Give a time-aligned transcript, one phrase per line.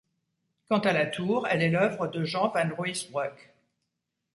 [0.67, 3.53] Quant à la tour, elle est l'œuvre de Jean van Ruysbroeck.